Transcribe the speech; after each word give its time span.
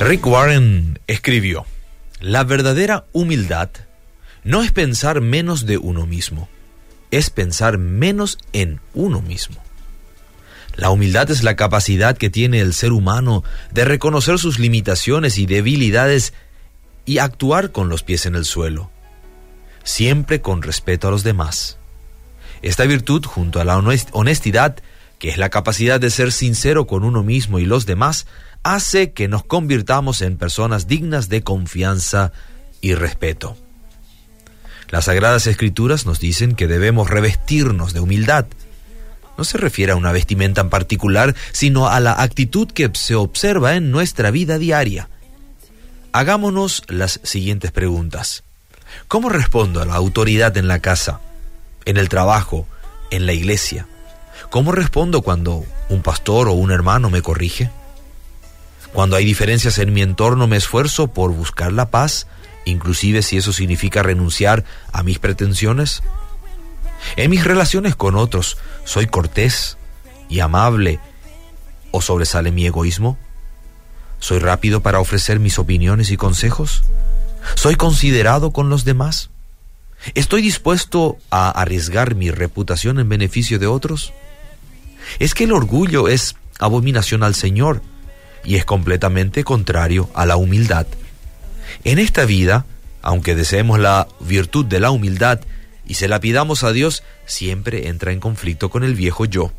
Rick 0.00 0.26
Warren 0.26 0.98
escribió, 1.08 1.66
la 2.20 2.42
verdadera 2.42 3.04
humildad 3.12 3.68
no 4.44 4.62
es 4.62 4.72
pensar 4.72 5.20
menos 5.20 5.66
de 5.66 5.76
uno 5.76 6.06
mismo, 6.06 6.48
es 7.10 7.28
pensar 7.28 7.76
menos 7.76 8.38
en 8.54 8.80
uno 8.94 9.20
mismo. 9.20 9.62
La 10.74 10.88
humildad 10.88 11.30
es 11.30 11.42
la 11.42 11.54
capacidad 11.54 12.16
que 12.16 12.30
tiene 12.30 12.60
el 12.60 12.72
ser 12.72 12.92
humano 12.92 13.44
de 13.72 13.84
reconocer 13.84 14.38
sus 14.38 14.58
limitaciones 14.58 15.36
y 15.36 15.44
debilidades 15.44 16.32
y 17.04 17.18
actuar 17.18 17.70
con 17.70 17.90
los 17.90 18.02
pies 18.02 18.24
en 18.24 18.36
el 18.36 18.46
suelo, 18.46 18.90
siempre 19.84 20.40
con 20.40 20.62
respeto 20.62 21.08
a 21.08 21.10
los 21.10 21.24
demás. 21.24 21.76
Esta 22.62 22.84
virtud, 22.84 23.26
junto 23.26 23.60
a 23.60 23.64
la 23.64 23.76
honestidad, 23.76 24.78
que 25.18 25.28
es 25.28 25.36
la 25.36 25.50
capacidad 25.50 26.00
de 26.00 26.08
ser 26.08 26.32
sincero 26.32 26.86
con 26.86 27.04
uno 27.04 27.22
mismo 27.22 27.58
y 27.58 27.66
los 27.66 27.84
demás, 27.84 28.26
hace 28.62 29.12
que 29.12 29.28
nos 29.28 29.44
convirtamos 29.44 30.22
en 30.22 30.36
personas 30.36 30.86
dignas 30.86 31.28
de 31.28 31.42
confianza 31.42 32.32
y 32.80 32.94
respeto. 32.94 33.56
Las 34.88 35.04
Sagradas 35.04 35.46
Escrituras 35.46 36.04
nos 36.04 36.18
dicen 36.18 36.54
que 36.54 36.66
debemos 36.66 37.08
revestirnos 37.08 37.92
de 37.92 38.00
humildad. 38.00 38.46
No 39.38 39.44
se 39.44 39.56
refiere 39.56 39.92
a 39.92 39.96
una 39.96 40.12
vestimenta 40.12 40.60
en 40.60 40.68
particular, 40.68 41.34
sino 41.52 41.88
a 41.88 42.00
la 42.00 42.20
actitud 42.20 42.68
que 42.68 42.90
se 42.94 43.14
observa 43.14 43.76
en 43.76 43.90
nuestra 43.90 44.30
vida 44.30 44.58
diaria. 44.58 45.08
Hagámonos 46.12 46.82
las 46.88 47.20
siguientes 47.22 47.70
preguntas. 47.70 48.42
¿Cómo 49.06 49.28
respondo 49.28 49.80
a 49.80 49.86
la 49.86 49.94
autoridad 49.94 50.56
en 50.56 50.66
la 50.66 50.80
casa, 50.80 51.20
en 51.84 51.96
el 51.96 52.08
trabajo, 52.08 52.66
en 53.12 53.26
la 53.26 53.32
iglesia? 53.32 53.86
¿Cómo 54.50 54.72
respondo 54.72 55.22
cuando 55.22 55.64
un 55.88 56.02
pastor 56.02 56.48
o 56.48 56.52
un 56.52 56.72
hermano 56.72 57.10
me 57.10 57.22
corrige? 57.22 57.70
Cuando 58.92 59.16
hay 59.16 59.24
diferencias 59.24 59.78
en 59.78 59.92
mi 59.92 60.02
entorno 60.02 60.46
me 60.46 60.56
esfuerzo 60.56 61.08
por 61.08 61.32
buscar 61.32 61.72
la 61.72 61.90
paz, 61.90 62.26
inclusive 62.64 63.22
si 63.22 63.36
eso 63.36 63.52
significa 63.52 64.02
renunciar 64.02 64.64
a 64.92 65.02
mis 65.02 65.18
pretensiones. 65.18 66.02
En 67.16 67.30
mis 67.30 67.44
relaciones 67.44 67.94
con 67.94 68.16
otros, 68.16 68.58
¿soy 68.84 69.06
cortés 69.06 69.78
y 70.28 70.40
amable 70.40 70.98
o 71.92 72.02
sobresale 72.02 72.50
mi 72.50 72.66
egoísmo? 72.66 73.16
¿Soy 74.18 74.38
rápido 74.38 74.82
para 74.82 75.00
ofrecer 75.00 75.40
mis 75.40 75.58
opiniones 75.58 76.10
y 76.10 76.16
consejos? 76.16 76.82
¿Soy 77.54 77.76
considerado 77.76 78.50
con 78.50 78.68
los 78.68 78.84
demás? 78.84 79.30
¿Estoy 80.14 80.42
dispuesto 80.42 81.16
a 81.30 81.50
arriesgar 81.50 82.14
mi 82.14 82.30
reputación 82.30 82.98
en 82.98 83.08
beneficio 83.08 83.58
de 83.58 83.66
otros? 83.66 84.12
Es 85.18 85.34
que 85.34 85.44
el 85.44 85.52
orgullo 85.52 86.08
es 86.08 86.36
abominación 86.58 87.22
al 87.22 87.34
Señor 87.34 87.82
y 88.44 88.56
es 88.56 88.64
completamente 88.64 89.44
contrario 89.44 90.10
a 90.14 90.26
la 90.26 90.36
humildad. 90.36 90.86
En 91.84 91.98
esta 91.98 92.24
vida, 92.24 92.66
aunque 93.02 93.34
deseemos 93.34 93.78
la 93.78 94.08
virtud 94.20 94.66
de 94.66 94.80
la 94.80 94.90
humildad 94.90 95.40
y 95.86 95.94
se 95.94 96.08
la 96.08 96.20
pidamos 96.20 96.64
a 96.64 96.72
Dios, 96.72 97.02
siempre 97.26 97.88
entra 97.88 98.12
en 98.12 98.20
conflicto 98.20 98.70
con 98.70 98.84
el 98.84 98.94
viejo 98.94 99.24
yo. 99.24 99.52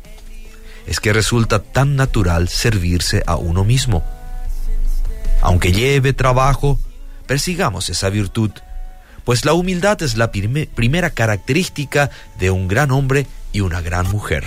Es 0.86 1.00
que 1.00 1.12
resulta 1.12 1.62
tan 1.62 1.96
natural 1.96 2.48
servirse 2.48 3.22
a 3.26 3.36
uno 3.36 3.64
mismo. 3.64 4.04
Aunque 5.40 5.72
lleve 5.72 6.12
trabajo, 6.12 6.78
persigamos 7.26 7.88
esa 7.88 8.10
virtud, 8.10 8.50
pues 9.24 9.44
la 9.44 9.54
humildad 9.54 10.02
es 10.02 10.16
la 10.16 10.32
primera 10.32 11.10
característica 11.10 12.10
de 12.38 12.50
un 12.50 12.68
gran 12.68 12.90
hombre 12.90 13.26
y 13.52 13.60
una 13.60 13.80
gran 13.80 14.08
mujer. 14.10 14.44